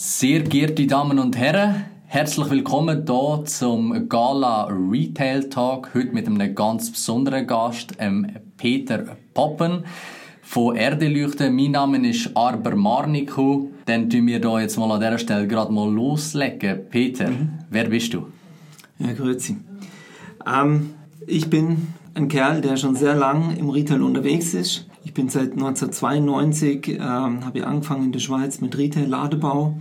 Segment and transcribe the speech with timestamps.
[0.00, 5.90] Sehr geehrte Damen und Herren, herzlich willkommen hier zum Gala Retail Talk.
[5.92, 9.82] Heute mit einem ganz besonderen Gast, ähm, Peter Poppen
[10.40, 11.52] von Erdeleuchten.
[11.56, 13.70] Mein Name ist Arber Marniku.
[13.86, 16.78] Dann tun wir hier jetzt mal an dieser Stelle gerade mal loslegen.
[16.88, 17.58] Peter, mhm.
[17.68, 18.28] wer bist du?
[19.00, 19.56] Ja, grüezi.
[20.46, 20.90] Ähm,
[21.26, 24.86] ich bin ein Kerl, der schon sehr lang im Retail unterwegs ist.
[25.08, 27.00] Ich bin seit 1992, ähm,
[27.42, 29.80] habe ich angefangen in der Schweiz mit Retail-Ladebau.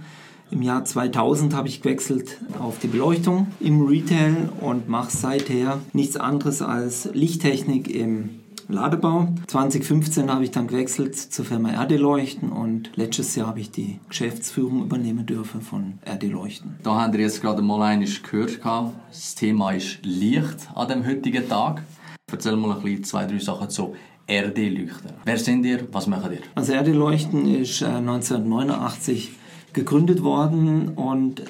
[0.52, 6.16] Im Jahr 2000 habe ich gewechselt auf die Beleuchtung im Retail und mache seither nichts
[6.16, 9.28] anderes als Lichttechnik im Ladebau.
[9.48, 14.00] 2015 habe ich dann gewechselt zur Firma RD Leuchten und letztes Jahr habe ich die
[14.08, 16.78] Geschäftsführung übernehmen dürfen von RD Leuchten.
[16.84, 18.62] Da haben wir jetzt gerade mal eines gehört.
[18.64, 21.84] Das Thema ist Licht an dem heutigen Tag.
[22.32, 23.94] Erzähl mal ein bisschen zwei, drei Sachen zu
[24.30, 25.12] RD Leuchten.
[25.24, 25.88] Wer sind ihr?
[25.94, 26.40] Was machen ihr?
[26.56, 29.32] Also RD Leuchten ist 1989 äh,
[29.74, 31.44] gegründet worden und äh,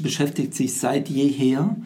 [0.00, 1.76] beschäftigt sich seit jeher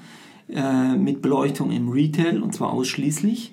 [0.48, 3.53] äh, mit Beleuchtung im Retail und zwar ausschließlich.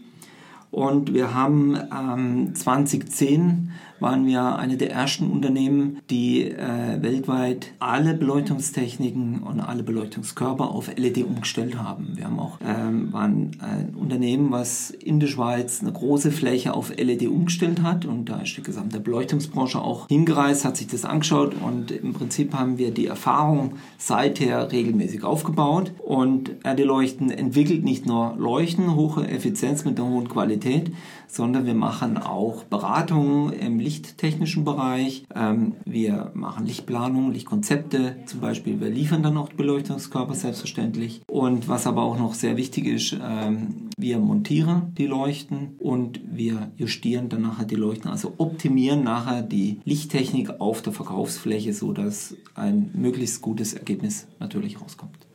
[0.72, 8.14] Und wir haben ähm, 2010 waren wir eine der ersten Unternehmen, die äh, weltweit alle
[8.14, 12.14] Beleuchtungstechniken und alle Beleuchtungskörper auf LED umgestellt haben.
[12.16, 16.96] Wir haben auch ähm, waren ein Unternehmen, was in der Schweiz eine große Fläche auf
[16.96, 21.54] LED umgestellt hat und da ist die gesamte Beleuchtungsbranche auch hingereist, hat sich das angeschaut
[21.62, 28.06] und im Prinzip haben wir die Erfahrung seither regelmäßig aufgebaut und RD Leuchten entwickelt nicht
[28.06, 30.92] nur Leuchten, hohe Effizienz mit einer hohen Qualität,
[31.36, 35.26] sondern wir machen auch Beratungen im lichttechnischen Bereich.
[35.36, 38.80] Ähm, wir machen Lichtplanung, Lichtkonzepte zum Beispiel.
[38.80, 41.22] Wir liefern dann auch Beleuchtungskörper selbstverständlich.
[41.28, 46.72] Und was aber auch noch sehr wichtig ist, ähm, wir montieren die Leuchten und wir
[46.78, 52.92] justieren dann nachher die Leuchten, also optimieren nachher die Lichttechnik auf der Verkaufsfläche, sodass ein
[52.94, 55.28] möglichst gutes Ergebnis natürlich rauskommt.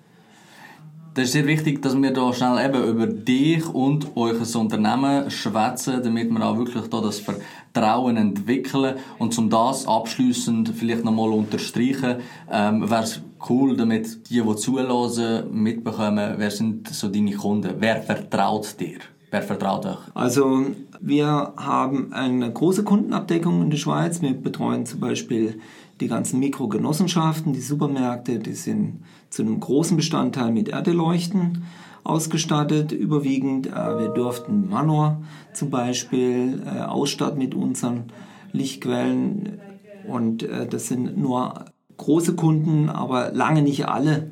[1.13, 6.01] Das ist sehr wichtig, dass wir hier schnell eben über dich und euer Unternehmen schwätzen,
[6.05, 8.95] damit wir auch wirklich da das Vertrauen entwickeln.
[9.19, 12.19] Und um das abschließend vielleicht nochmal unterstreichen,
[12.49, 17.75] ähm, wäre es cool, damit die, die zulassen, mitbekommen, wer sind so deine Kunden?
[17.81, 18.99] Wer vertraut dir?
[19.33, 19.99] Wer vertraut euch?
[20.15, 20.67] Also,
[21.01, 24.23] wir haben eine große Kundenabdeckung in der Schweiz.
[24.23, 25.59] Wir betreuen zum Beispiel
[26.01, 31.65] die ganzen Mikrogenossenschaften, die Supermärkte, die sind zu einem großen Bestandteil mit Erdeleuchten
[32.05, 33.69] ausgestattet, überwiegend.
[33.69, 38.05] Äh, wir durften Manor zum Beispiel äh, ausstatten mit unseren
[38.53, 39.61] Lichtquellen
[40.09, 44.31] und äh, das sind nur große Kunden, aber lange nicht alle,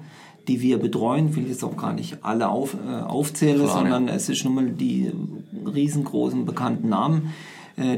[0.49, 1.29] die wir betreuen.
[1.29, 2.75] Ich will jetzt auch gar nicht alle auf,
[3.07, 4.13] aufzählen, Klar, sondern ne?
[4.13, 5.13] es ist nun mal die
[5.67, 7.35] riesengroßen bekannten Namen,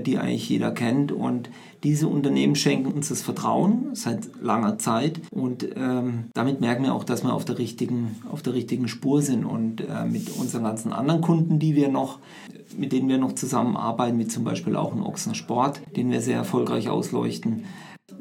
[0.00, 1.12] die eigentlich jeder kennt.
[1.12, 1.50] Und
[1.82, 5.20] diese Unternehmen schenken uns das Vertrauen seit langer Zeit.
[5.30, 9.22] Und ähm, damit merken wir auch, dass wir auf der richtigen, auf der richtigen Spur
[9.22, 9.44] sind.
[9.44, 12.18] Und äh, mit unseren ganzen anderen Kunden, die wir noch,
[12.76, 16.36] mit denen wir noch zusammenarbeiten, wie zum Beispiel auch in Ochsner Sport, den wir sehr
[16.36, 17.64] erfolgreich ausleuchten,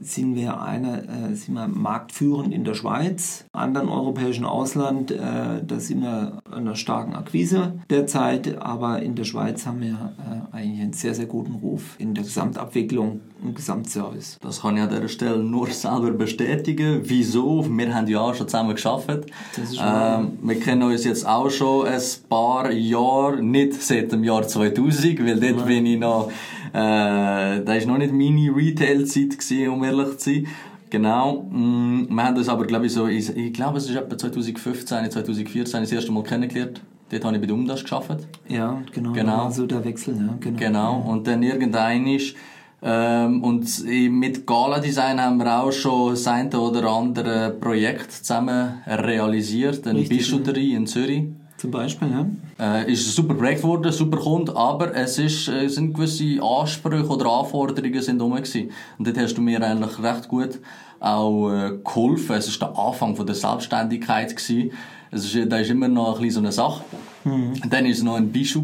[0.02, 5.18] sind wir, eine, äh, sind wir marktführend in der Schweiz, anderen europäischen Ausland, äh,
[5.66, 10.56] da sind wir an einer starken Akquise derzeit, aber in der Schweiz haben wir äh,
[10.56, 14.38] eigentlich einen sehr, sehr guten Ruf in der Gesamtabwicklung und Gesamtservice.
[14.42, 17.02] Das kann ich an dieser Stelle nur selber bestätigen.
[17.04, 17.66] Wieso?
[17.70, 19.10] Wir haben ja schon zusammen geschafft.
[19.10, 25.26] Ähm, wir kennen uns jetzt auch schon ein paar Jahre, nicht seit dem Jahr 2000,
[25.26, 25.66] weil dort Nein.
[25.66, 26.32] bin ich noch
[26.74, 30.48] äh, das war noch nicht meine Retail-Zeit, um ehrlich zu sein.
[30.90, 31.44] Genau.
[31.50, 35.82] Mm, wir haben uns aber, glaube ich, so, ich glaube, es ist etwa 2015, 2014
[35.82, 36.82] das erste Mal kennengelernt.
[37.12, 38.28] Dort habe ich bei der Umdas gearbeitet.
[38.48, 39.14] Ja, genau.
[39.14, 39.46] genau.
[39.46, 40.36] Also der Wechsel, ja.
[40.40, 40.58] Genau.
[40.58, 41.00] genau.
[41.08, 42.36] Und dann irgendein ist,
[42.82, 48.82] ähm, und mit Gala Design haben wir auch schon das eine oder andere Projekt zusammen
[48.88, 49.86] realisiert.
[49.88, 51.24] Eine Bijouterie in Zürich.
[51.60, 52.26] Zum Beispiel, ja.
[52.58, 57.06] Äh, ist ein super Projekt geworden, super Kunde, aber es ist, äh, sind gewisse Ansprüche
[57.06, 58.72] oder Anforderungen sind rum gewesen.
[58.98, 60.60] Und dort hast du mir eigentlich recht gut
[61.02, 62.38] auch äh, geholfen.
[62.38, 64.72] Es ist der Anfang von der Selbstständigkeit gewesen.
[65.12, 66.84] Es ist, da ist immer noch ein bisschen so eine Sache.
[67.26, 67.54] Mhm.
[67.70, 68.64] Dann war es noch ein Bischof.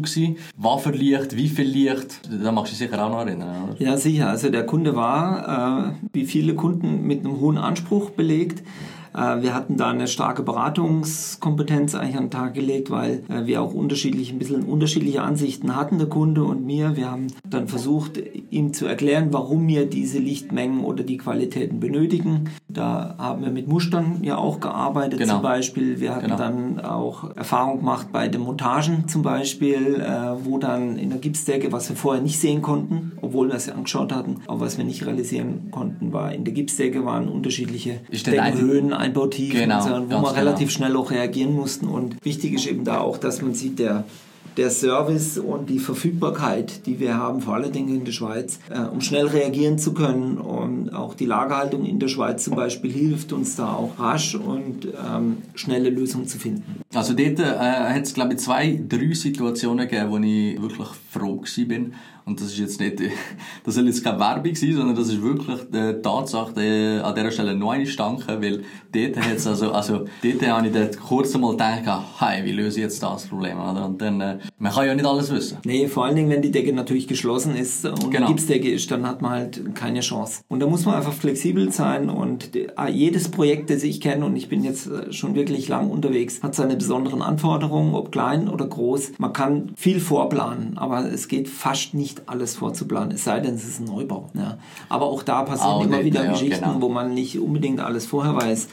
[0.56, 2.20] Waffenlicht, wie viel Licht?
[2.42, 3.82] Da magst du dich sicher auch noch erinnern, oder?
[3.82, 4.30] Ja, sicher.
[4.30, 8.60] Also der Kunde war, äh, wie viele Kunden, mit einem hohen Anspruch belegt.
[8.60, 13.62] Äh, wir hatten da eine starke Beratungskompetenz eigentlich an den Tag gelegt, weil äh, wir
[13.62, 16.96] auch unterschiedlich, ein bisschen unterschiedliche Ansichten hatten, der Kunde und mir.
[16.96, 18.20] Wir haben dann versucht,
[18.50, 22.50] ihm zu erklären, warum wir diese Lichtmengen oder die Qualitäten benötigen.
[22.76, 25.34] Da haben wir mit Mustern ja auch gearbeitet Genau.
[25.34, 25.98] zum Beispiel.
[25.98, 26.36] Wir hatten Genau.
[26.36, 31.72] dann auch Erfahrung gemacht bei den Montagen zum Beispiel, äh, wo dann in der Gipsdecke,
[31.72, 34.84] was wir vorher nicht sehen konnten, obwohl wir es ja angeschaut hatten, aber was wir
[34.84, 39.82] nicht realisieren konnten, war in der Gipsdecke waren unterschiedliche denn ein- Deckenhöhen, Einbautiefen, Genau, und
[39.82, 40.28] so, wo wir genau.
[40.28, 41.86] relativ schnell auch reagieren mussten.
[41.88, 44.04] Und wichtig ist eben da auch, dass man sieht, der
[44.56, 48.80] der Service und die Verfügbarkeit, die wir haben, vor allen Dingen in der Schweiz, äh,
[48.80, 50.38] um schnell reagieren zu können.
[50.38, 54.86] Und auch die Lagerhaltung in der Schweiz zum Beispiel hilft uns da auch rasch und
[54.86, 56.80] ähm, schnelle Lösungen zu finden.
[56.94, 61.42] Also dort äh, hat es, glaube ich, zwei, drei Situationen gegeben, wo ich wirklich froh
[61.66, 61.94] bin.
[62.28, 62.96] Und das ist jetzt nicht,
[63.64, 67.30] das soll jetzt keine Werbung sein, sondern das ist wirklich die Tatsache äh, an dieser
[67.30, 71.52] Stelle noch eine Stanke, weil dort hat's also, also dort habe ich dort kurz einmal
[71.52, 71.82] gedacht,
[72.18, 73.86] hey, wie löse ich jetzt das Problem, oder?
[73.86, 75.58] Und dann, äh, man kann ja nicht alles wissen.
[75.64, 78.26] Nee, vor allen Dingen, wenn die Decke natürlich geschlossen ist und Genau.
[78.26, 80.42] Gipsdecke ist, dann hat man halt keine Chance.
[80.48, 84.24] Und da muss man einfach flexibel sein und die- ah, jedes Projekt, das ich kenne,
[84.26, 88.48] und ich bin jetzt äh, schon wirklich lang unterwegs, hat seine besonderen Anforderungen, ob klein
[88.48, 89.12] oder groß.
[89.18, 93.66] Man kann viel vorplanen, aber es geht fast nicht alles vorzuplanen, es sei denn, es
[93.66, 94.30] ist ein Neubau.
[94.34, 94.58] Ja.
[94.88, 96.80] Aber auch da passieren Auch immer nicht, wieder ja, Geschichten, genau.
[96.80, 98.68] wo man nicht unbedingt alles vorher weiß.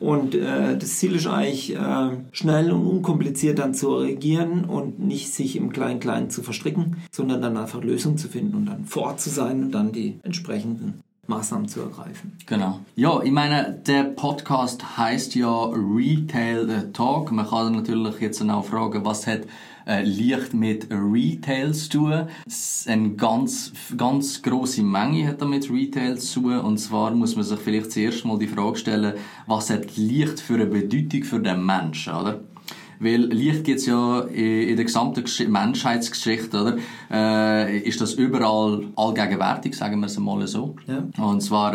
[0.00, 5.32] Und äh, das Ziel ist eigentlich, äh, schnell und unkompliziert dann zu reagieren und nicht
[5.32, 9.20] sich im Klein-Klein zu verstricken, sondern dann einfach Lösungen zu finden und dann vor Ort
[9.20, 12.36] zu sein und dann die entsprechenden Maßnahmen zu ergreifen.
[12.46, 12.80] Genau.
[12.96, 17.32] Ja, ich meine, der Podcast heißt ja Retail Talk.
[17.32, 19.42] Man kann natürlich jetzt auch fragen, was hat
[19.86, 22.28] äh, Licht mit Retail zu tun?
[22.86, 26.58] Eine ganz, ganz grosse Menge hat damit Retail zu tun.
[26.60, 29.14] Und zwar muss man sich vielleicht zuerst mal die Frage stellen,
[29.46, 32.40] was hat Licht für eine Bedeutung für den Menschen, oder?
[33.00, 36.76] Weil Licht gibt's ja in der gesamten Gesch- Menschheitsgeschichte, oder?
[37.10, 40.76] Äh, ist das überall allgegenwärtig, sagen wir es mal so.
[40.86, 41.04] Ja.
[41.22, 41.74] Und zwar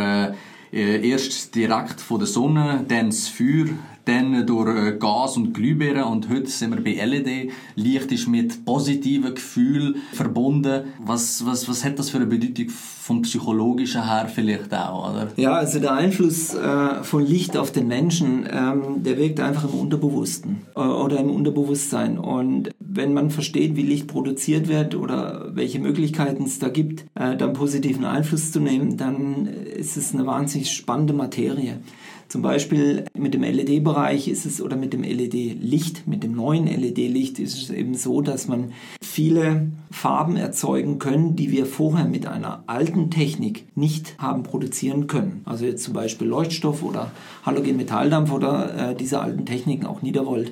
[0.71, 3.65] äh, erst direkt von der Sonne, dann das Feuer,
[4.05, 7.51] dann durch äh, Gas und Glühbirnen und heute sind wir bei LED.
[7.75, 10.83] Licht ist mit positiven Gefühlen verbunden.
[10.99, 15.29] Was, was, was hat das für eine Bedeutung vom psychologischen her vielleicht auch, oder?
[15.35, 19.79] Ja, also der Einfluss äh, von Licht auf den Menschen, ähm, der wirkt einfach im
[19.79, 22.19] Unterbewussten äh, oder im Unterbewusstsein.
[22.19, 27.35] Und wenn man versteht, wie Licht produziert wird oder welche Möglichkeiten es da gibt, äh,
[27.35, 31.79] dann positiven Einfluss zu nehmen, dann ist es eine wahnsinnig spannende Materie.
[32.29, 37.39] Zum Beispiel mit dem LED-Bereich ist es oder mit dem LED-Licht, mit dem neuen LED-Licht
[37.39, 38.71] ist es eben so, dass man
[39.01, 45.41] viele Farben erzeugen können, die wir vorher mit einer alten Technik nicht haben produzieren können.
[45.45, 47.11] Also jetzt zum Beispiel Leuchtstoff oder
[47.47, 50.51] Halogenmetalldampf oder äh, diese alten Techniken, auch Niedervolt.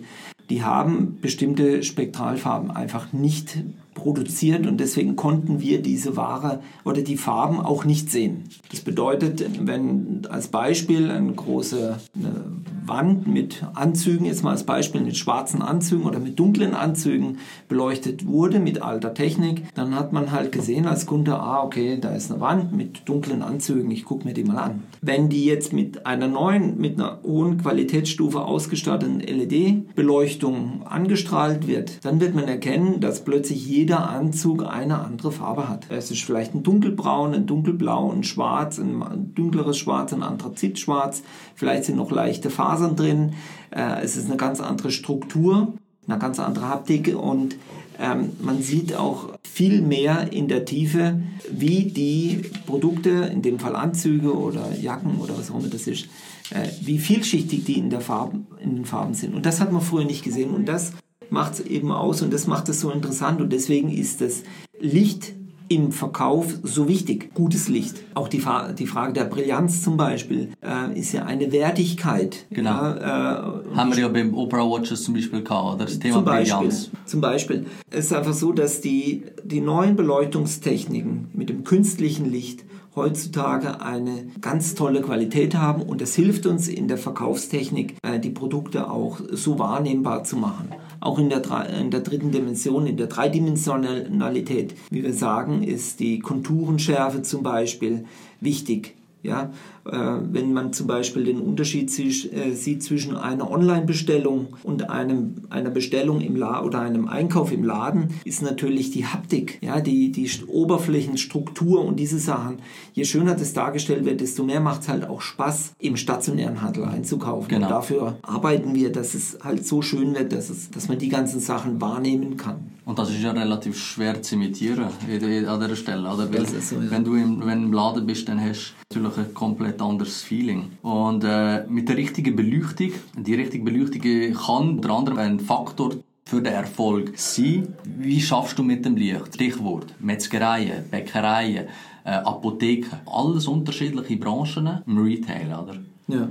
[0.49, 3.59] Die haben bestimmte Spektralfarben einfach nicht
[3.97, 8.43] produziert und deswegen konnten wir diese Ware oder die Farben auch nicht sehen.
[8.69, 12.45] Das bedeutet, wenn als Beispiel eine große eine
[12.85, 18.25] Wand mit Anzügen, jetzt mal als Beispiel mit schwarzen Anzügen oder mit dunklen Anzügen beleuchtet
[18.25, 22.31] wurde mit alter Technik, dann hat man halt gesehen als Kunde, ah okay, da ist
[22.31, 24.83] eine Wand mit dunklen Anzügen, ich gucke mir die mal an.
[25.01, 32.21] Wenn die jetzt mit einer neuen, mit einer hohen Qualitätsstufe ausgestatteten LED-Beleuchtung angestrahlt wird, dann
[32.21, 35.85] wird man erkennen, dass plötzlich jeder Anzug eine andere Farbe hat.
[35.89, 41.23] Es ist vielleicht ein dunkelbraun, ein dunkelblau, ein schwarz, ein dunkleres Schwarz, ein Anthrazitschwarz,
[41.55, 43.31] vielleicht sind noch leichte Fasern drin,
[43.71, 45.71] äh, es ist eine ganz andere Struktur,
[46.05, 47.55] eine ganz andere Haptik und
[47.97, 53.77] ähm, man sieht auch viel mehr in der Tiefe, wie die Produkte, in dem Fall
[53.77, 56.09] Anzüge oder Jacken oder was auch immer das ist,
[56.49, 59.33] äh, wie vielschichtig die in, der Farben, in den Farben sind.
[59.33, 60.51] Und das hat man früher nicht gesehen.
[60.51, 60.91] Und das
[61.29, 63.41] macht es eben aus und das macht es so interessant.
[63.41, 64.43] Und deswegen ist das
[64.79, 65.33] Licht
[65.69, 67.33] im Verkauf so wichtig.
[67.33, 67.97] Gutes Licht.
[68.13, 72.45] Auch die, Fra die Frage der Brillanz zum Beispiel äh, ist ja eine Wertigkeit.
[72.49, 72.69] Genau.
[72.69, 75.81] Ja, äh, Haben wir ja beim Opera Watches zum Beispiel gehabt?
[75.81, 76.91] Das Thema zum Beispiel, Brillanz.
[77.05, 77.65] zum Beispiel.
[77.89, 82.63] Es ist einfach so, dass die, die neuen Beleuchtungstechniken mit dem künstlichen Licht
[82.95, 88.31] heutzutage eine ganz tolle Qualität haben und es hilft uns in der Verkaufstechnik, äh, die
[88.31, 90.69] Produkte auch so wahrnehmbar zu machen.
[91.07, 96.19] Auch in der, in der dritten Dimension, in der Dreidimensionalität, wie wir sagen, ist die
[96.19, 98.03] Konturenschärfe zum Beispiel
[98.41, 98.93] wichtig.
[99.23, 99.51] Ja,
[99.89, 106.21] wenn man zum Beispiel den Unterschied äh, sieht zwischen einer Online-Bestellung und einem, einer Bestellung
[106.21, 110.47] im La oder einem Einkauf im Laden, ist natürlich die Haptik, ja, die, die St-
[110.47, 112.57] Oberflächenstruktur und diese Sachen.
[112.93, 116.85] Je schöner das dargestellt wird, desto mehr macht es halt auch Spaß, im stationären Handel
[116.85, 117.47] einzukaufen.
[117.47, 117.67] Genau.
[117.67, 121.09] Und dafür arbeiten wir, dass es halt so schön wird, dass, es, dass man die
[121.09, 122.71] ganzen Sachen wahrnehmen kann.
[122.85, 126.31] Und das ist ja relativ schwer zu imitieren an dieser Stelle, oder?
[126.31, 126.89] Weil, so, ja.
[126.89, 129.81] wenn du im, wenn du im Laden bist, dann hast du natürlich eine komplett komplett
[129.81, 130.71] anderes Feeling.
[130.81, 134.01] Und äh, mit der richtigen Beleuchtung, die richtige Beleuchtung
[134.33, 137.73] kann unter anderem ein Faktor für den Erfolg sein.
[137.85, 139.35] Wie schaffst du mit dem Licht?
[139.35, 141.67] Stichwort Metzgereien, Bäckereien,
[142.03, 145.77] äh, Apotheken, alles unterschiedliche Branchen im Retail, oder?
[146.07, 146.29] Ja.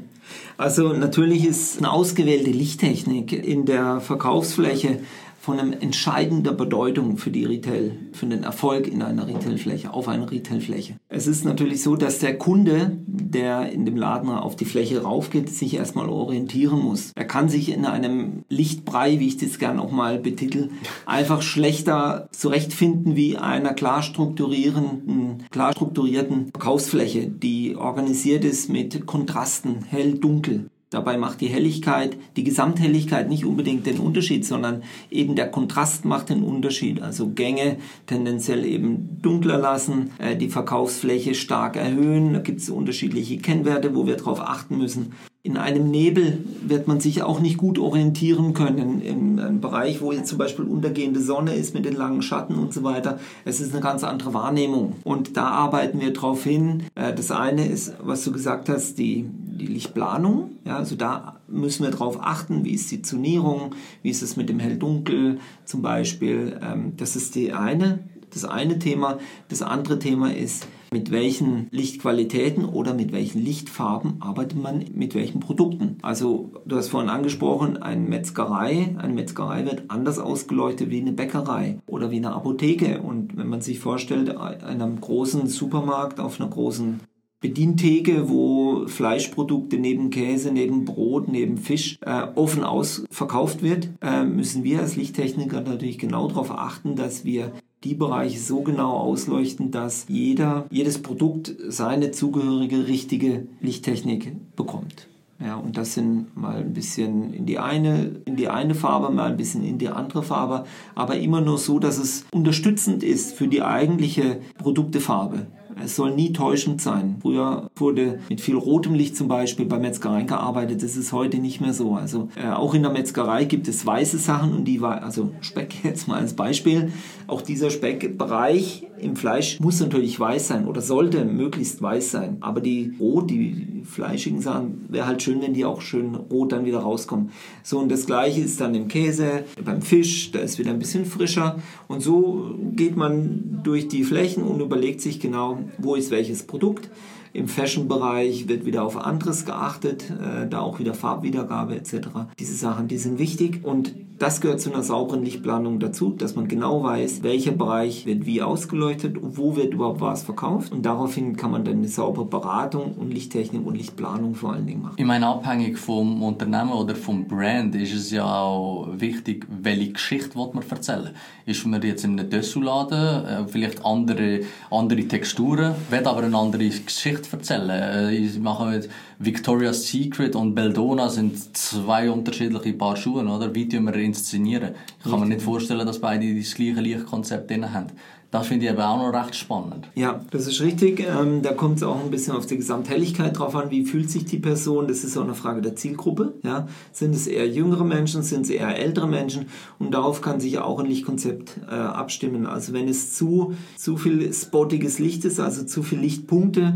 [0.56, 5.00] Also natürlich ist eine ausgewählte Lichttechnik in der Verkaufsfläche
[5.46, 10.28] von einer entscheidender Bedeutung für die Retail, für den Erfolg in einer Retailfläche, auf einer
[10.28, 10.96] Retailfläche.
[11.08, 15.48] Es ist natürlich so, dass der Kunde, der in dem Laden auf die Fläche raufgeht,
[15.48, 17.12] sich erstmal orientieren muss.
[17.14, 20.70] Er kann sich in einem Lichtbrei, wie ich das gerne auch mal betitel,
[21.06, 29.84] einfach schlechter zurechtfinden wie einer klar strukturierenden, klar strukturierten Verkaufsfläche, die organisiert ist mit Kontrasten,
[29.88, 30.70] hell, dunkel.
[30.90, 36.28] Dabei macht die Helligkeit, die Gesamthelligkeit nicht unbedingt den Unterschied, sondern eben der Kontrast macht
[36.28, 37.02] den Unterschied.
[37.02, 42.34] Also Gänge tendenziell eben dunkler lassen, äh, die Verkaufsfläche stark erhöhen.
[42.34, 45.12] Da gibt es unterschiedliche Kennwerte, wo wir darauf achten müssen.
[45.46, 49.00] In einem Nebel wird man sich auch nicht gut orientieren können.
[49.00, 52.74] In einem Bereich, wo jetzt zum Beispiel untergehende Sonne ist mit den langen Schatten und
[52.74, 53.20] so weiter.
[53.44, 54.94] Es ist eine ganz andere Wahrnehmung.
[55.04, 56.82] Und da arbeiten wir darauf hin.
[56.96, 59.26] Äh, das eine ist, was du gesagt hast, die,
[59.56, 60.52] die Lichtplanung.
[60.64, 64.48] Ja, also da müssen wir darauf achten, wie ist die Zonierung, wie ist es mit
[64.48, 66.58] dem Hell-Dunkel zum Beispiel.
[66.62, 69.18] Ähm, das ist die eine, das eine Thema.
[69.48, 75.40] Das andere Thema ist, mit welchen Lichtqualitäten oder mit welchen Lichtfarben arbeitet man mit welchen
[75.40, 75.98] Produkten.
[76.02, 81.80] Also du hast vorhin angesprochen, eine Metzgerei, eine Metzgerei wird anders ausgeleuchtet wie eine Bäckerei
[81.86, 83.00] oder wie eine Apotheke.
[83.02, 87.00] Und wenn man sich vorstellt, in einem großen Supermarkt auf einer großen
[87.40, 94.64] Bedientheke, wo Fleischprodukte neben Käse, neben Brot, neben Fisch äh, offen ausverkauft wird, äh, müssen
[94.64, 97.52] wir als Lichttechniker natürlich genau darauf achten, dass wir
[97.84, 105.08] die Bereiche so genau ausleuchten, dass jeder, jedes Produkt seine zugehörige richtige Lichttechnik bekommt.
[105.38, 109.30] Ja, und das sind mal ein bisschen in die eine, in die eine Farbe, mal
[109.30, 110.64] ein bisschen in die andere Farbe,
[110.94, 115.46] aber immer nur so, dass es unterstützend ist für die eigentliche Produktefarbe.
[115.82, 117.16] Es soll nie täuschend sein.
[117.20, 120.82] Früher wurde mit viel rotem Licht zum Beispiel bei Metzgereien gearbeitet.
[120.82, 121.94] Das ist heute nicht mehr so.
[121.94, 126.08] Also äh, auch in der Metzgerei gibt es weiße Sachen und die, also Speck jetzt
[126.08, 126.92] mal als Beispiel.
[127.26, 132.38] Auch dieser Speckbereich im Fleisch muss natürlich weiß sein oder sollte möglichst weiß sein.
[132.40, 136.64] Aber die rot, die fleischigen Sachen, wäre halt schön, wenn die auch schön rot dann
[136.64, 137.30] wieder rauskommen.
[137.62, 141.04] So und das gleiche ist dann im Käse, beim Fisch, da ist wieder ein bisschen
[141.04, 141.56] frischer.
[141.88, 146.88] Und so geht man durch die Flächen und überlegt sich genau, wo ist welches Produkt.
[147.36, 152.08] Im Fashion-Bereich wird wieder auf anderes geachtet, äh, da auch wieder Farbwiedergabe etc.
[152.38, 156.48] Diese Sachen, die sind wichtig und das gehört zu einer sauberen Lichtplanung dazu, dass man
[156.48, 160.72] genau weiß, welcher Bereich wird wie ausgeleuchtet und wo wird überhaupt was verkauft.
[160.72, 164.82] Und daraufhin kann man dann eine saubere Beratung und Lichttechnik und Lichtplanung vor allen Dingen
[164.82, 164.94] machen.
[164.96, 170.38] Ich meine, abhängig vom Unternehmen oder vom Brand ist es ja auch wichtig, welche Geschichte
[170.38, 171.10] man erzählen
[171.44, 174.40] Ist man jetzt in einem Dessous-Laden, äh, vielleicht andere,
[174.70, 177.70] andere Texturen, will aber eine andere Geschichte erzählen.
[177.70, 183.54] Äh, ich mache mit Victoria's Secret und Beldona sind zwei unterschiedliche Paar Schuhe, oder?
[183.54, 184.74] Wie tun wir inszenieren?
[185.04, 187.92] Ich kann mir nicht vorstellen, dass beide das gleiche Lichtkonzept drin haben.
[188.30, 189.88] Das finde ich aber auch noch recht spannend.
[189.94, 191.00] Ja, das ist richtig.
[191.00, 194.24] Ähm, da kommt es auch ein bisschen auf die Gesamthelligkeit drauf an, wie fühlt sich
[194.24, 194.88] die Person.
[194.88, 196.34] Das ist auch eine Frage der Zielgruppe.
[196.42, 196.66] Ja?
[196.92, 199.46] Sind es eher jüngere Menschen, sind es eher ältere Menschen?
[199.78, 202.46] Und darauf kann sich auch ein Lichtkonzept äh, abstimmen.
[202.46, 206.74] Also wenn es zu, zu viel spottiges Licht ist, also zu viele Lichtpunkte,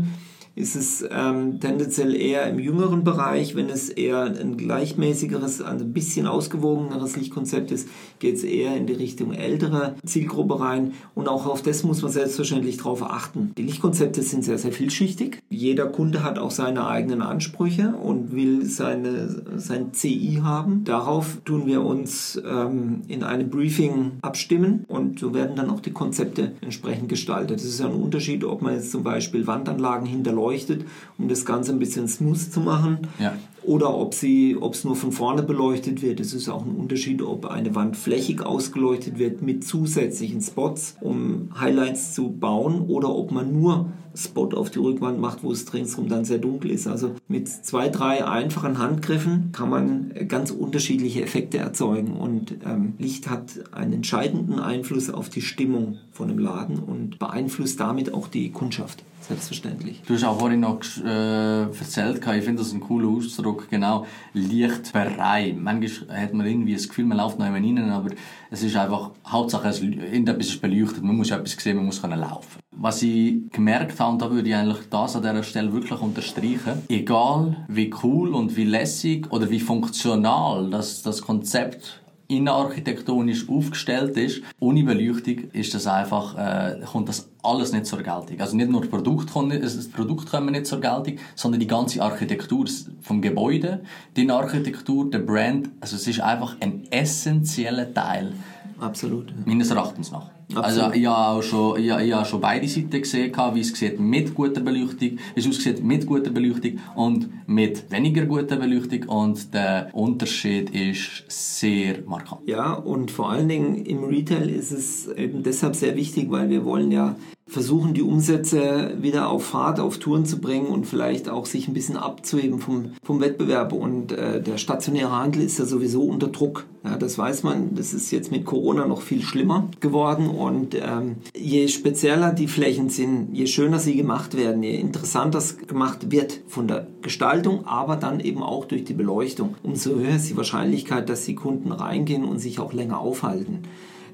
[0.55, 3.55] ist es ähm, tendenziell eher im jüngeren Bereich.
[3.55, 7.87] Wenn es eher ein gleichmäßigeres, ein bisschen ausgewogeneres Lichtkonzept ist,
[8.19, 10.93] geht es eher in die Richtung ältere Zielgruppe rein.
[11.15, 13.53] Und auch auf das muss man selbstverständlich darauf achten.
[13.57, 15.39] Die Lichtkonzepte sind sehr, sehr vielschichtig.
[15.49, 20.83] Jeder Kunde hat auch seine eigenen Ansprüche und will seine, sein CI haben.
[20.83, 25.91] Darauf tun wir uns ähm, in einem Briefing abstimmen und so werden dann auch die
[25.91, 27.59] Konzepte entsprechend gestaltet.
[27.59, 30.85] Das ist ein Unterschied, ob man jetzt zum Beispiel Wandanlagen hinterlässt beleuchtet,
[31.17, 33.07] um das Ganze ein bisschen smooth zu machen.
[33.19, 33.33] Ja.
[33.63, 36.19] Oder ob sie, ob es nur von vorne beleuchtet wird.
[36.19, 41.49] Es ist auch ein Unterschied, ob eine Wand flächig ausgeleuchtet wird mit zusätzlichen Spots, um
[41.59, 46.09] Highlights zu bauen, oder ob man nur Spot auf die Rückwand macht, wo es ringsherum
[46.09, 46.87] dann sehr dunkel ist.
[46.87, 53.29] Also mit zwei, drei einfachen Handgriffen kann man ganz unterschiedliche Effekte erzeugen und ähm, Licht
[53.29, 58.51] hat einen entscheidenden Einfluss auf die Stimmung von einem Laden und beeinflusst damit auch die
[58.51, 60.01] Kundschaft selbstverständlich.
[60.05, 65.55] Du hast auch vorhin noch äh, erzählt, ich finde das ein cooler Ausdruck, genau, Lichtberei.
[65.57, 68.09] Manchmal hat man irgendwie das Gefühl, man läuft noch rein, aber
[68.49, 72.19] es ist einfach, Hauptsache, es, irgendetwas ist beleuchtet, man muss etwas sehen, man muss können
[72.19, 72.60] laufen.
[72.71, 76.81] Was ich gemerkt habe, und da würde ich eigentlich das an dieser Stelle wirklich unterstreichen,
[76.87, 82.01] egal wie cool und wie lässig oder wie funktional das, das Konzept
[82.31, 88.39] innenarchitektonisch aufgestellt ist, ohne Beleuchtung ist das einfach, äh, kommt das alles nicht zur Geltung.
[88.39, 91.67] Also nicht nur das Produkt, kommt nicht, das Produkt kommt nicht zur Geltung, sondern die
[91.67, 92.65] ganze Architektur
[93.01, 93.81] vom Gebäude,
[94.15, 98.31] die Architektur, der Brand, also es ist einfach ein essentieller Teil.
[98.79, 99.33] Absolut.
[99.45, 100.29] Meines Erachtens nach.
[100.55, 103.99] Also ich habe auch schon, ich, ich habe schon beide Seiten gesehen, wie es sieht
[103.99, 109.53] mit guter Beleuchtung, wie es aussieht mit guter Beleuchtung und mit weniger guter Beleuchtung und
[109.53, 112.41] der Unterschied ist sehr markant.
[112.47, 116.65] Ja, und vor allen Dingen im Retail ist es eben deshalb sehr wichtig, weil wir
[116.65, 117.15] wollen ja
[117.51, 121.73] versuchen, die Umsätze wieder auf Fahrt, auf Touren zu bringen und vielleicht auch sich ein
[121.73, 123.73] bisschen abzuheben vom, vom Wettbewerb.
[123.73, 126.65] Und äh, der stationäre Handel ist ja sowieso unter Druck.
[126.85, 127.75] Ja, das weiß man.
[127.75, 130.29] Das ist jetzt mit Corona noch viel schlimmer geworden.
[130.41, 135.59] Und ähm, je spezieller die Flächen sind, je schöner sie gemacht werden, je interessanter es
[135.59, 140.29] gemacht wird von der Gestaltung, aber dann eben auch durch die Beleuchtung, umso höher ist
[140.31, 143.59] die Wahrscheinlichkeit, dass die Kunden reingehen und sich auch länger aufhalten.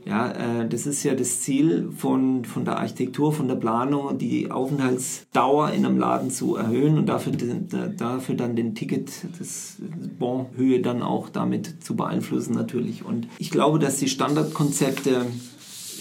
[0.06, 4.52] Ja, äh, das ist ja das Ziel von, von der Architektur, von der Planung, die
[4.52, 9.78] Aufenthaltsdauer in einem Laden zu erhöhen und dafür, dafür dann den Ticket, das
[10.20, 13.04] Bonhöhe dann auch damit zu beeinflussen natürlich.
[13.04, 15.26] Und ich glaube, dass die Standardkonzepte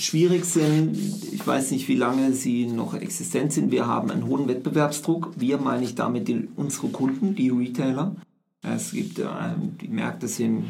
[0.00, 0.96] schwierig sind.
[1.32, 3.70] Ich weiß nicht, wie lange sie noch existent sind.
[3.70, 5.32] Wir haben einen hohen Wettbewerbsdruck.
[5.36, 8.16] Wir meine ich damit die, unsere Kunden, die Retailer.
[8.62, 9.24] Es gibt, äh,
[9.80, 10.64] die Märkte sind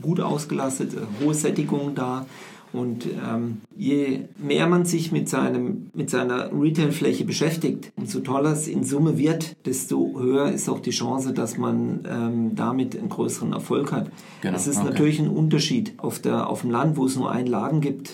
[0.00, 2.26] gut ausgelastet, äh, hohe Sättigung da.
[2.72, 8.68] Und ähm, je mehr man sich mit, seinem, mit seiner Retailfläche beschäftigt, umso toller es
[8.68, 13.52] in Summe wird, desto höher ist auch die Chance, dass man ähm, damit einen größeren
[13.52, 14.10] Erfolg hat.
[14.40, 14.52] Genau.
[14.52, 14.88] Das ist okay.
[14.88, 15.94] natürlich ein Unterschied.
[15.96, 18.12] Auf, der, auf dem Land, wo es nur einen Laden gibt,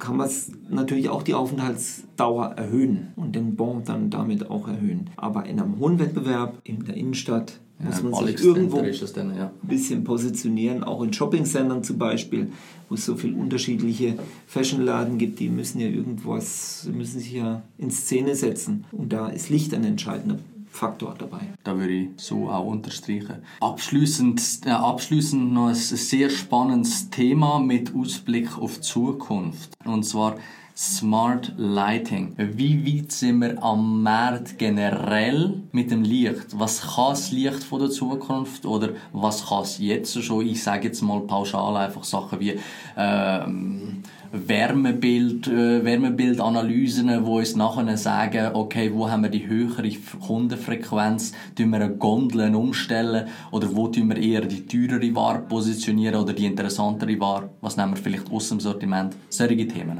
[0.00, 0.28] kann man
[0.68, 5.10] natürlich auch die Aufenthaltsdauer erhöhen und den Bon dann damit auch erhöhen.
[5.16, 9.52] Aber in einem hohen Wettbewerb in der Innenstadt muss man sich irgendwo ein ja.
[9.62, 12.52] bisschen positionieren, auch in Shoppingcentern zum Beispiel,
[12.88, 14.16] wo es so viele unterschiedliche
[14.46, 18.84] Fashionladen gibt, die müssen ja irgendwas, müssen sich ja in Szene setzen.
[18.92, 20.38] Und da ist Licht ein entscheidender
[20.80, 21.40] Faktor dabei.
[21.62, 23.42] Da würde ich so auch unterstreichen.
[23.60, 29.74] Abschließend, äh, abschließend noch ein sehr spannendes Thema mit Ausblick auf die Zukunft.
[29.84, 30.36] Und zwar
[30.74, 32.34] Smart Lighting.
[32.38, 36.58] Wie weit sind wir am Markt generell mit dem Licht?
[36.58, 40.46] Was kann das Licht von der Zukunft oder was kann es jetzt schon?
[40.46, 42.58] Ich sage jetzt mal pauschal einfach Sachen wie
[42.96, 49.90] ähm, Wärmebild, äh, Wärmebildanalysen, wo uns nachher sagen, okay, wo haben wir die höhere
[50.24, 56.20] Kundenfrequenz, tun wir eine Gondel umstellen oder wo tun wir eher die teurere Ware positionieren
[56.20, 59.98] oder die interessantere Ware, was nehmen wir vielleicht aus dem Sortiment, solche Themen.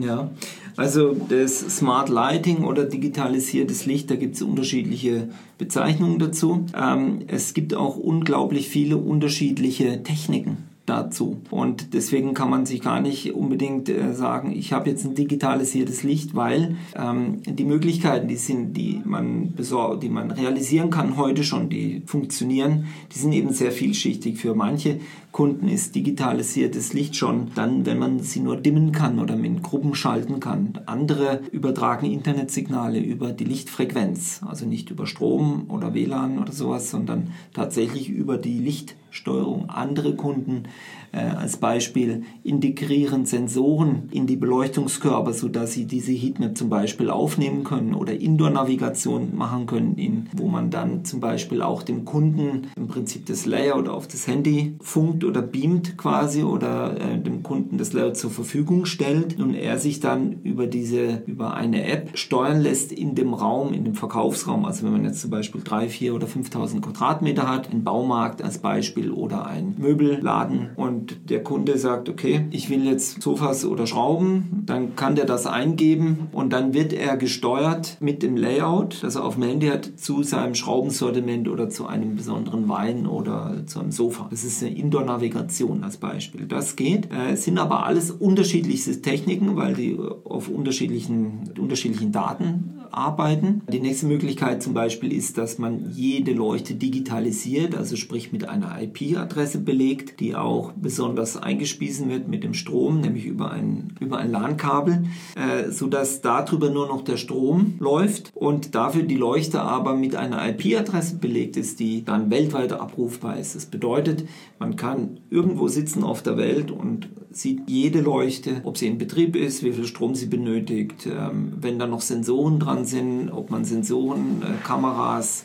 [0.00, 0.30] Ja,
[0.76, 6.64] also das Smart Lighting oder digitalisiertes Licht, da gibt es unterschiedliche Bezeichnungen dazu.
[6.74, 11.40] Ähm, es gibt auch unglaublich viele unterschiedliche Techniken dazu.
[11.50, 16.02] Und deswegen kann man sich gar nicht unbedingt äh, sagen, ich habe jetzt ein digitalisiertes
[16.02, 19.54] Licht, weil ähm, die Möglichkeiten, die sind, die man
[20.02, 24.38] die man realisieren kann heute schon, die funktionieren, die sind eben sehr vielschichtig.
[24.38, 25.00] Für manche
[25.32, 29.94] Kunden ist digitalisiertes Licht schon dann, wenn man sie nur dimmen kann oder mit Gruppen
[29.94, 30.78] schalten kann.
[30.84, 37.32] Andere übertragen Internetsignale über die Lichtfrequenz, also nicht über Strom oder WLAN oder sowas, sondern
[37.54, 39.70] tatsächlich über die Lichtsteuerung.
[39.70, 40.64] Andere Kunden
[41.12, 47.64] äh, als Beispiel integrieren Sensoren in die Beleuchtungskörper, sodass sie diese Heatmap zum Beispiel aufnehmen
[47.64, 52.88] können oder Indoor-Navigation machen können, in, wo man dann zum Beispiel auch dem Kunden im
[52.88, 57.92] Prinzip das Layout auf das Handy funkt oder beamt quasi oder äh, dem Kunden das
[57.92, 62.92] Layout zur Verfügung stellt und er sich dann über diese, über eine App steuern lässt
[62.92, 64.64] in dem Raum, in dem Verkaufsraum.
[64.64, 68.58] Also wenn man jetzt zum Beispiel 3, 4 oder 5.000 Quadratmeter hat, ein Baumarkt als
[68.58, 73.88] Beispiel oder ein Möbelladen und und der Kunde sagt, okay, ich will jetzt Sofas oder
[73.88, 79.16] Schrauben, dann kann der das eingeben und dann wird er gesteuert mit dem Layout, das
[79.16, 83.80] er auf dem Handy hat, zu seinem Schraubensortiment oder zu einem besonderen Wein oder zu
[83.80, 84.28] einem Sofa.
[84.30, 86.46] Das ist eine Indoor-Navigation als Beispiel.
[86.46, 87.10] Das geht.
[87.10, 93.62] Äh, es sind aber alles unterschiedlichste Techniken, weil die auf unterschiedlichen, unterschiedlichen Daten arbeiten.
[93.72, 98.80] Die nächste Möglichkeit zum Beispiel ist, dass man jede Leuchte digitalisiert, also sprich mit einer
[98.80, 104.30] IP-Adresse belegt, die auch besonders eingespiesen wird mit dem Strom, nämlich über ein, über ein
[104.30, 105.04] LAN-Kabel,
[105.36, 110.46] äh, sodass darüber nur noch der Strom läuft und dafür die Leuchte aber mit einer
[110.48, 113.54] IP-Adresse belegt ist, die dann weltweit abrufbar ist.
[113.54, 114.24] Das bedeutet,
[114.58, 119.36] man kann irgendwo sitzen auf der Welt und sieht jede Leuchte, ob sie in Betrieb
[119.36, 123.64] ist, wie viel Strom sie benötigt, ähm, wenn da noch Sensoren dran sind, ob man
[123.64, 125.44] Sensoren, äh, Kameras,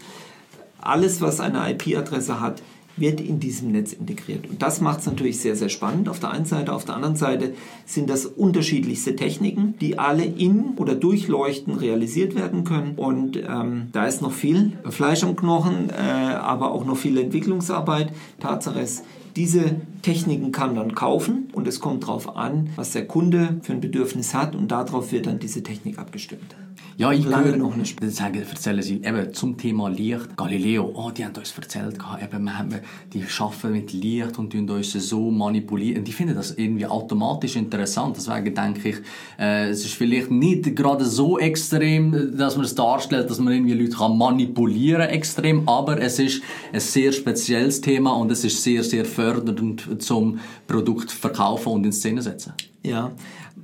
[0.79, 2.61] alles, was eine IP-Adresse hat,
[2.97, 4.49] wird in diesem Netz integriert.
[4.49, 6.73] Und das macht es natürlich sehr, sehr spannend auf der einen Seite.
[6.73, 7.53] Auf der anderen Seite
[7.85, 12.95] sind das unterschiedlichste Techniken, die alle in oder durch Leuchten realisiert werden können.
[12.95, 18.11] Und ähm, da ist noch viel Fleisch am Knochen, äh, aber auch noch viel Entwicklungsarbeit.
[18.39, 19.03] Tatsache ist,
[19.37, 23.81] diese Techniken kann man kaufen und es kommt darauf an, was der Kunde für ein
[23.81, 26.55] Bedürfnis hat und darauf wird dann diese Technik abgestimmt.
[26.97, 27.99] Ja, ich höre noch nicht.
[28.11, 30.35] Sagen, erzählen sie eben zum Thema Licht.
[30.35, 32.73] Galileo, oh, die haben uns erzählt, eben, wir haben,
[33.13, 35.99] die arbeiten mit Licht und uns so manipulieren.
[35.99, 38.17] Und ich finde das irgendwie automatisch interessant.
[38.17, 38.95] Deswegen denke ich,
[39.37, 43.73] äh, es ist vielleicht nicht gerade so extrem, dass man es darstellt, dass man irgendwie
[43.73, 46.41] Leute kann manipulieren extrem, aber es ist
[46.73, 51.93] ein sehr spezielles Thema und es ist sehr, sehr fördernd zum Produkt verkaufen und in
[51.93, 52.53] Szene setzen.
[52.83, 53.11] Ja,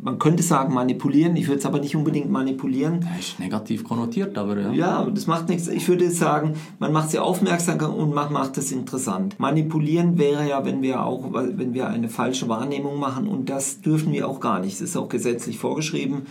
[0.04, 3.08] man könnte sagen manipulieren, ich würde es aber nicht unbedingt manipulieren.
[3.10, 4.72] Ja, ist negativ konnotiert, aber ja.
[4.74, 5.68] Ja, das macht nichts.
[5.70, 9.40] Ich würde sagen, man macht sie aufmerksam und man macht es interessant.
[9.40, 14.12] Manipulieren wäre ja, wenn wir auch, wenn wir eine falsche Wahrnehmung machen und das dürfen
[14.12, 14.76] wir auch gar nicht.
[14.76, 16.24] Das ist auch gesetzlich vorgeschrieben.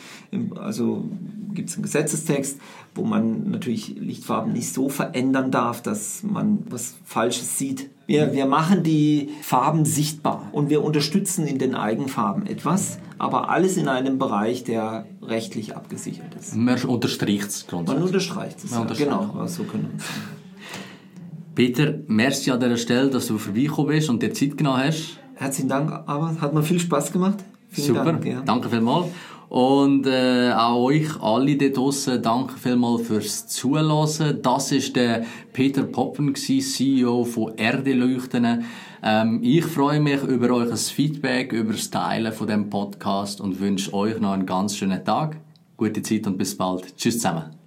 [0.56, 1.04] Also
[1.54, 2.60] gibt es einen Gesetzestext,
[2.94, 7.90] wo man natürlich Lichtfarben nicht so verändern darf, dass man was Falsches sieht.
[8.12, 13.78] Wir, wir machen die Farben sichtbar und wir unterstützen in den Eigenfarben etwas, aber alles
[13.78, 16.54] in einem Bereich, der rechtlich abgesichert ist.
[16.54, 17.98] Man unterstreicht es grundsätzlich.
[17.98, 20.04] Man unterstreicht es, ja, genau, so können wir
[21.54, 25.18] Peter, merci an dieser Stelle, dass du vorbeigekommen bist und dir Zeit genommen hast.
[25.34, 27.38] Herzlichen Dank, aber hat mir viel Spaß gemacht.
[27.68, 28.42] Vielen Super, Dank, ja.
[28.42, 29.06] danke vielmals.
[29.52, 34.40] Und äh, auch euch alle da draussen, danke vielmals fürs Zuhören.
[34.40, 38.64] Das ist der Peter Poppen, CEO von Erdeleuchten.
[39.02, 43.92] Ähm, ich freue mich über euer Feedback, über das Teilen von dem Podcast und wünsche
[43.92, 45.36] euch noch einen ganz schönen Tag,
[45.76, 46.96] gute Zeit und bis bald.
[46.96, 47.61] Tschüss zusammen.